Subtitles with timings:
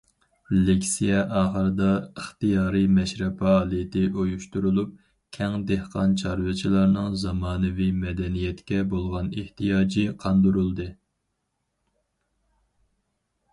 [0.67, 1.89] لېكسىيە ئاخىرىدا
[2.21, 4.95] ئىختىيارى مەشرەپ پائالىيىتى ئۇيۇشتۇرۇلۇپ،
[5.37, 10.89] كەڭ دېھقان- چارۋىچىلارنىڭ زامانىۋى مەدەنىيەتكە بولغان ئېھتىياجى قاندۇرۇلدى.